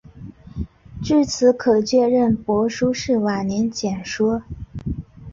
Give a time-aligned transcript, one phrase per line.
[1.03, 4.41] 据此可确认帛书是晚于简书。